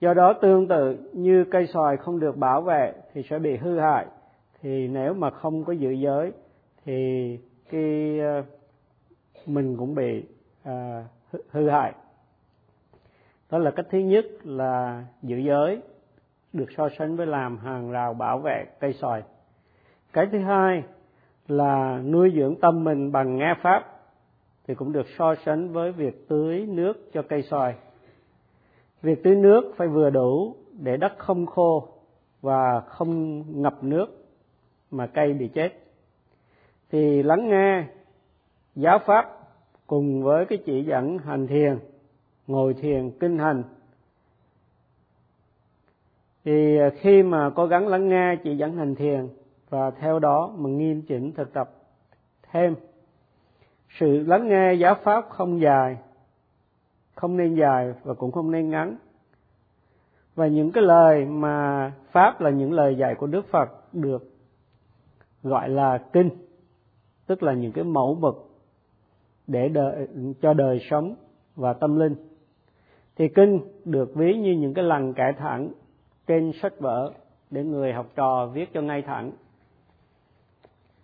Do 0.00 0.14
đó 0.14 0.32
tương 0.32 0.68
tự 0.68 1.10
như 1.12 1.44
cây 1.50 1.66
xoài 1.66 1.96
không 1.96 2.20
được 2.20 2.36
bảo 2.36 2.60
vệ 2.60 2.92
thì 3.12 3.22
sẽ 3.22 3.38
bị 3.38 3.56
hư 3.56 3.78
hại 3.78 4.06
thì 4.64 4.88
nếu 4.88 5.14
mà 5.14 5.30
không 5.30 5.64
có 5.64 5.72
giữ 5.72 5.90
giới 5.90 6.32
thì 6.84 7.38
cái 7.70 8.20
ờ, 8.20 8.42
mình 9.46 9.76
cũng 9.76 9.94
bị 9.94 10.24
à, 10.62 11.04
hư 11.50 11.68
hại. 11.68 11.92
Đó 13.50 13.58
là 13.58 13.70
cách 13.70 13.86
thứ 13.90 13.98
nhất 13.98 14.24
là 14.44 15.04
giữ 15.22 15.36
giới 15.36 15.82
được 16.52 16.66
so 16.76 16.88
sánh 16.98 17.16
với 17.16 17.26
làm 17.26 17.58
hàng 17.58 17.90
rào 17.90 18.14
bảo 18.14 18.38
vệ 18.38 18.64
cây 18.80 18.92
xoài 18.92 19.22
cái 20.12 20.26
thứ 20.32 20.38
hai 20.38 20.82
là 21.48 22.00
nuôi 22.04 22.32
dưỡng 22.36 22.56
tâm 22.60 22.84
mình 22.84 23.12
bằng 23.12 23.36
nghe 23.36 23.54
pháp 23.62 23.84
thì 24.66 24.74
cũng 24.74 24.92
được 24.92 25.06
so 25.18 25.34
sánh 25.44 25.72
với 25.72 25.92
việc 25.92 26.28
tưới 26.28 26.66
nước 26.66 27.12
cho 27.12 27.22
cây 27.22 27.42
xoài 27.42 27.74
việc 29.02 29.22
tưới 29.24 29.36
nước 29.36 29.74
phải 29.76 29.88
vừa 29.88 30.10
đủ 30.10 30.56
để 30.72 30.96
đất 30.96 31.12
không 31.18 31.46
khô 31.46 31.88
và 32.40 32.80
không 32.80 33.44
ngập 33.62 33.84
nước 33.84 34.23
mà 34.96 35.06
cây 35.06 35.32
bị 35.32 35.48
chết. 35.48 35.72
Thì 36.90 37.22
lắng 37.22 37.48
nghe 37.48 37.84
giáo 38.74 38.98
pháp 39.06 39.38
cùng 39.86 40.22
với 40.22 40.46
cái 40.46 40.58
chỉ 40.66 40.84
dẫn 40.84 41.18
hành 41.18 41.46
thiền, 41.46 41.78
ngồi 42.46 42.74
thiền 42.74 43.10
kinh 43.20 43.38
hành. 43.38 43.62
Thì 46.44 46.78
khi 47.00 47.22
mà 47.22 47.50
cố 47.54 47.66
gắng 47.66 47.88
lắng 47.88 48.08
nghe 48.08 48.36
chỉ 48.44 48.56
dẫn 48.56 48.76
hành 48.76 48.94
thiền 48.94 49.28
và 49.70 49.90
theo 49.90 50.18
đó 50.18 50.54
mà 50.56 50.70
nghiêm 50.70 51.02
chỉnh 51.02 51.32
thực 51.32 51.52
tập 51.52 51.70
thêm, 52.52 52.74
sự 53.98 54.24
lắng 54.26 54.48
nghe 54.48 54.74
giáo 54.74 54.94
pháp 55.02 55.24
không 55.28 55.60
dài, 55.60 55.96
không 57.14 57.36
nên 57.36 57.54
dài 57.54 57.94
và 58.04 58.14
cũng 58.14 58.32
không 58.32 58.50
nên 58.50 58.70
ngắn. 58.70 58.96
Và 60.34 60.46
những 60.46 60.72
cái 60.72 60.82
lời 60.82 61.24
mà 61.24 61.92
pháp 62.12 62.40
là 62.40 62.50
những 62.50 62.72
lời 62.72 62.96
dạy 62.96 63.14
của 63.14 63.26
đức 63.26 63.46
phật 63.50 63.94
được 63.94 64.33
gọi 65.44 65.68
là 65.68 65.98
kinh 66.12 66.30
tức 67.26 67.42
là 67.42 67.52
những 67.52 67.72
cái 67.72 67.84
mẫu 67.84 68.14
mực 68.14 68.50
để 69.46 69.68
đời, 69.68 70.08
cho 70.42 70.54
đời 70.54 70.80
sống 70.90 71.14
và 71.56 71.72
tâm 71.72 71.98
linh. 71.98 72.14
Thì 73.16 73.28
kinh 73.28 73.60
được 73.84 74.14
ví 74.14 74.34
như 74.34 74.52
những 74.52 74.74
cái 74.74 74.84
lần 74.84 75.14
kẻ 75.14 75.32
thẳng 75.38 75.68
trên 76.26 76.52
sách 76.62 76.80
vở 76.80 77.12
để 77.50 77.64
người 77.64 77.92
học 77.92 78.06
trò 78.14 78.46
viết 78.46 78.72
cho 78.72 78.82
ngay 78.82 79.02
thẳng. 79.02 79.32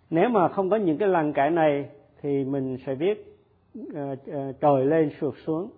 Nếu 0.09 0.29
mà 0.29 0.49
không 0.49 0.69
có 0.69 0.75
những 0.75 0.97
cái 0.97 1.07
lần 1.07 1.33
kẻ 1.33 1.49
này 1.49 1.89
thì 2.21 2.43
mình 2.43 2.77
sẽ 2.85 2.95
viết 2.95 3.37
uh, 3.79 3.85
uh, 3.95 4.55
trồi 4.61 4.85
lên 4.85 5.11
sụt 5.21 5.33
xuống. 5.45 5.69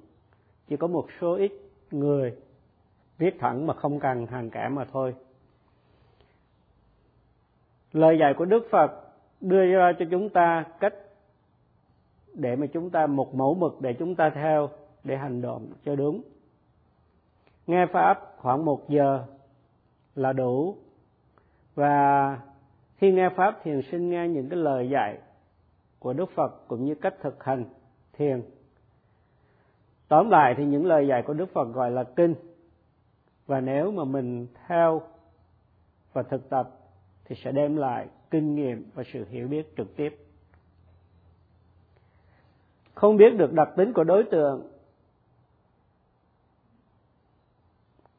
Chỉ 0.67 0.77
có 0.77 0.87
một 0.87 1.07
số 1.21 1.35
ít 1.35 1.51
người 1.91 2.35
viết 3.17 3.39
thẳng 3.39 3.67
mà 3.67 3.73
không 3.73 3.99
cần 3.99 4.25
hàng 4.25 4.49
kẻ 4.49 4.69
mà 4.71 4.85
thôi 4.93 5.13
lời 7.93 8.17
dạy 8.19 8.33
của 8.33 8.45
đức 8.45 8.67
phật 8.71 8.91
đưa 9.41 9.65
ra 9.65 9.93
cho 9.99 10.05
chúng 10.11 10.29
ta 10.29 10.65
cách 10.79 10.93
để 12.33 12.55
mà 12.55 12.67
chúng 12.73 12.89
ta 12.89 13.07
một 13.07 13.35
mẫu 13.35 13.53
mực 13.53 13.81
để 13.81 13.93
chúng 13.93 14.15
ta 14.15 14.29
theo 14.29 14.69
để 15.03 15.17
hành 15.17 15.41
động 15.41 15.67
cho 15.85 15.95
đúng. 15.95 16.21
Nghe 17.67 17.85
pháp 17.85 18.33
khoảng 18.37 18.65
một 18.65 18.89
giờ 18.89 19.25
là 20.15 20.33
đủ. 20.33 20.75
Và 21.75 22.37
khi 22.97 23.11
nghe 23.11 23.29
pháp 23.29 23.59
thiền 23.63 23.81
sinh 23.81 24.09
nghe 24.09 24.27
những 24.27 24.49
cái 24.49 24.59
lời 24.59 24.89
dạy 24.89 25.17
của 25.99 26.13
đức 26.13 26.29
phật 26.35 26.67
cũng 26.67 26.85
như 26.85 26.95
cách 26.95 27.15
thực 27.21 27.43
hành 27.43 27.65
thiền. 28.13 28.41
Tóm 30.07 30.29
lại 30.29 30.53
thì 30.57 30.65
những 30.65 30.85
lời 30.85 31.07
dạy 31.07 31.21
của 31.21 31.33
đức 31.33 31.53
phật 31.53 31.65
gọi 31.73 31.91
là 31.91 32.03
kinh. 32.03 32.35
Và 33.45 33.59
nếu 33.59 33.91
mà 33.91 34.03
mình 34.03 34.47
theo 34.67 35.01
và 36.13 36.23
thực 36.23 36.49
tập 36.49 36.69
thì 37.25 37.35
sẽ 37.35 37.51
đem 37.51 37.75
lại 37.75 38.07
kinh 38.31 38.55
nghiệm 38.55 38.85
và 38.93 39.03
sự 39.13 39.25
hiểu 39.29 39.47
biết 39.47 39.75
trực 39.77 39.95
tiếp. 39.95 40.09
Không 42.93 43.17
biết 43.17 43.29
được 43.37 43.53
đặc 43.53 43.69
tính 43.77 43.93
của 43.93 44.03
đối 44.03 44.23
tượng. 44.23 44.69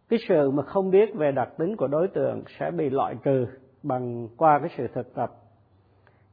Cái 0.08 0.18
sự 0.28 0.50
mà 0.50 0.62
không 0.62 0.90
biết 0.90 1.14
về 1.14 1.32
đặc 1.32 1.48
tính 1.58 1.76
của 1.76 1.86
đối 1.86 2.08
tượng 2.08 2.42
sẽ 2.58 2.70
bị 2.70 2.90
loại 2.90 3.14
trừ 3.24 3.46
bằng 3.82 4.28
qua 4.36 4.58
cái 4.58 4.68
sự 4.76 4.86
thực 4.94 5.14
tập. 5.14 5.32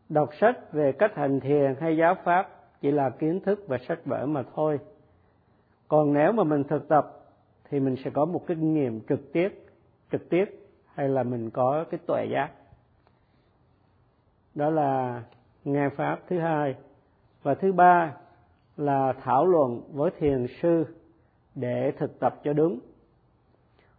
Đọc 0.10 0.30
sách 0.40 0.74
về 0.74 0.92
cách 0.92 1.12
hành 1.16 1.40
thiền 1.40 1.76
hay 1.80 1.98
giáo 1.98 2.16
pháp 2.24 2.50
chỉ 2.82 2.92
là 2.92 3.10
kiến 3.10 3.40
thức 3.40 3.60
và 3.68 3.78
sách 3.88 4.06
vở 4.06 4.26
mà 4.26 4.44
thôi. 4.56 4.80
Còn 5.88 6.14
nếu 6.14 6.32
mà 6.32 6.44
mình 6.44 6.64
thực 6.64 6.88
tập 6.88 7.06
thì 7.70 7.80
mình 7.80 7.96
sẽ 8.04 8.10
có 8.10 8.26
một 8.26 8.48
kinh 8.48 8.74
nghiệm 8.74 9.02
trực 9.10 9.34
tiếp 9.34 9.50
trực 10.12 10.30
tiếp 10.30 10.46
hay 10.94 11.10
là 11.10 11.24
mình 11.24 11.50
có 11.50 11.86
cái 11.92 12.00
tuệ 12.06 12.26
giác 12.26 12.52
đó 14.56 14.70
là 14.70 15.24
nghe 15.64 15.90
pháp 15.90 16.20
thứ 16.28 16.40
hai. 16.40 16.76
Và 17.44 17.54
thứ 17.54 17.72
ba 17.72 18.14
là 18.78 19.14
thảo 19.24 19.46
luận 19.46 19.82
với 19.94 20.12
thiền 20.20 20.46
sư 20.62 20.86
để 21.56 21.92
thực 21.98 22.20
tập 22.20 22.40
cho 22.44 22.54
đúng. 22.54 22.80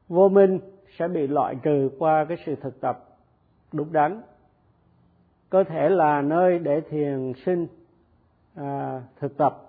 Vô 0.09 0.29
minh 0.29 0.59
sẽ 0.99 1.09
bị 1.09 1.27
loại 1.27 1.55
trừ 1.63 1.91
qua 1.99 2.25
cái 2.25 2.37
sự 2.47 2.55
thực 2.55 2.81
tập 2.81 3.05
đúng 3.73 3.93
đắn. 3.93 4.23
Có 5.51 5.65
thể 5.65 5.89
là 5.89 6.23
nơi 6.23 6.59
để 6.59 6.81
thiền 6.81 7.33
sinh 7.45 7.67
à, 8.55 9.03
thực 9.21 9.37
tập 9.37 9.63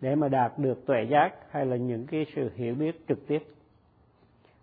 để 0.00 0.14
mà 0.14 0.28
đạt 0.28 0.58
được 0.58 0.86
tuệ 0.86 1.02
giác 1.10 1.34
hay 1.50 1.66
là 1.66 1.76
những 1.76 2.06
cái 2.06 2.26
sự 2.34 2.50
hiểu 2.54 2.74
biết 2.74 3.08
trực 3.08 3.26
tiếp. 3.26 3.42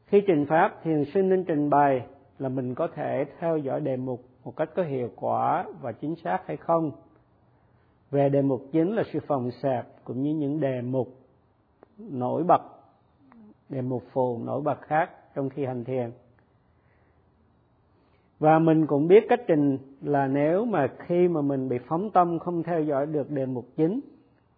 Khi 0.05 0.21
trình 0.27 0.45
pháp 0.45 0.83
thiền 0.83 1.05
sinh 1.13 1.29
nên 1.29 1.43
trình 1.43 1.69
bày 1.69 2.05
là 2.39 2.49
mình 2.49 2.75
có 2.75 2.87
thể 2.87 3.25
theo 3.39 3.57
dõi 3.57 3.81
đề 3.81 3.97
mục 3.97 4.28
một 4.43 4.55
cách 4.55 4.69
có 4.75 4.83
hiệu 4.83 5.09
quả 5.15 5.65
và 5.81 5.91
chính 5.91 6.15
xác 6.15 6.39
hay 6.45 6.57
không. 6.57 6.91
Về 8.11 8.29
đề 8.29 8.41
mục 8.41 8.61
chính 8.71 8.95
là 8.95 9.03
sự 9.13 9.19
phòng 9.27 9.51
xẹp 9.51 9.85
cũng 10.03 10.23
như 10.23 10.33
những 10.33 10.59
đề 10.59 10.81
mục 10.81 11.07
nổi 11.97 12.43
bật, 12.43 12.61
đề 13.69 13.81
mục 13.81 14.03
phù 14.11 14.39
nổi 14.43 14.61
bật 14.61 14.81
khác 14.81 15.09
trong 15.35 15.49
khi 15.49 15.65
hành 15.65 15.83
thiền. 15.83 16.11
Và 18.39 18.59
mình 18.59 18.87
cũng 18.87 19.07
biết 19.07 19.23
cách 19.29 19.41
trình 19.47 19.77
là 20.01 20.27
nếu 20.27 20.65
mà 20.65 20.87
khi 20.99 21.27
mà 21.27 21.41
mình 21.41 21.69
bị 21.69 21.77
phóng 21.87 22.09
tâm 22.11 22.39
không 22.39 22.63
theo 22.63 22.83
dõi 22.83 23.05
được 23.05 23.31
đề 23.31 23.45
mục 23.45 23.65
chính, 23.75 23.99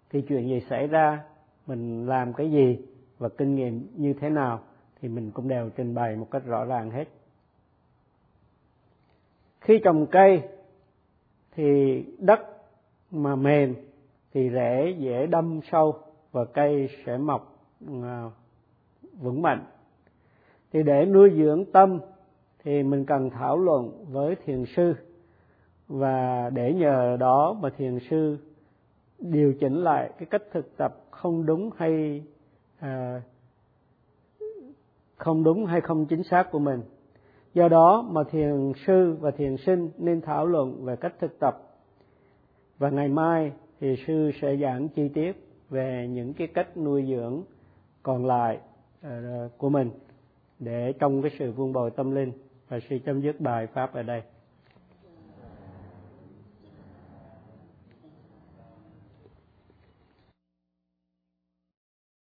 thì 0.10 0.22
chuyện 0.22 0.48
gì 0.48 0.60
xảy 0.70 0.88
ra, 0.88 1.24
mình 1.68 2.08
làm 2.08 2.34
cái 2.34 2.52
gì 2.52 2.78
và 3.18 3.30
kinh 3.30 3.56
nghiệm 3.56 3.88
như 3.96 4.14
thế 4.14 4.30
nào, 4.30 4.60
thì 5.02 5.10
mình 5.10 5.32
cũng 5.32 5.48
đều 5.48 5.70
trình 5.70 5.96
bày 5.96 6.16
một 6.16 6.28
cách 6.32 6.46
rõ 6.46 6.66
ràng 6.66 6.92
hết 6.92 7.06
khi 9.62 9.80
trồng 9.84 10.06
cây 10.12 10.42
thì 11.52 12.04
đất 12.20 12.40
mà 13.12 13.36
mềm 13.36 13.76
thì 14.34 14.50
rễ 14.50 14.96
dễ 15.00 15.26
đâm 15.26 15.60
sâu 15.72 15.96
và 16.32 16.46
cây 16.46 16.90
sẽ 17.06 17.18
mọc 17.18 17.60
à, 18.04 18.30
vững 19.22 19.42
mạnh. 19.42 19.66
Thì 20.74 20.84
để 20.84 21.06
nuôi 21.06 21.32
dưỡng 21.38 21.66
tâm 21.72 22.00
thì 22.64 22.84
mình 22.84 23.06
cần 23.06 23.30
thảo 23.30 23.58
luận 23.58 24.06
với 24.12 24.36
thiền 24.46 24.66
sư 24.76 24.94
và 25.88 26.50
để 26.54 26.74
nhờ 26.74 27.18
đó 27.20 27.54
mà 27.62 27.70
thiền 27.78 28.00
sư 28.10 28.38
điều 29.20 29.54
chỉnh 29.60 29.84
lại 29.84 30.12
cái 30.18 30.26
cách 30.26 30.44
thực 30.52 30.78
tập 30.78 30.98
không 31.12 31.46
đúng 31.46 31.70
hay 31.78 32.24
à, 32.80 33.22
không 35.16 35.44
đúng 35.44 35.66
hay 35.66 35.82
không 35.82 36.06
chính 36.06 36.24
xác 36.24 36.52
của 36.52 36.60
mình 36.60 36.82
do 37.54 37.68
đó 37.68 38.08
mà 38.10 38.22
thiền 38.32 38.72
sư 38.86 39.18
và 39.20 39.32
thiền 39.32 39.58
sinh 39.58 39.90
nên 39.98 40.22
thảo 40.22 40.46
luận 40.46 40.86
về 40.86 40.96
cách 40.96 41.14
thực 41.20 41.40
tập. 41.40 41.62
Và 42.78 42.90
ngày 42.90 43.08
mai 43.08 43.52
thì 43.80 43.96
sư 44.08 44.32
sẽ 44.42 44.58
giảng 44.58 44.90
chi 44.90 45.10
tiết 45.14 45.32
về 45.70 46.08
những 46.12 46.34
cái 46.34 46.48
cách 46.48 46.78
nuôi 46.78 47.06
dưỡng 47.10 47.44
còn 48.04 48.26
lại 48.26 48.60
ờ, 49.02 49.50
của 49.58 49.70
mình 49.70 49.92
để 50.60 50.94
trong 51.00 51.22
cái 51.22 51.32
sự 51.40 51.52
vun 51.52 51.74
bồi 51.74 51.92
tâm 51.92 52.16
linh 52.16 52.32
và 52.68 52.80
sư 52.90 53.00
chấm 53.06 53.22
dứt 53.22 53.42
bài 53.42 53.68
pháp 53.68 53.94
ở 53.94 54.04
đây. 54.04 54.22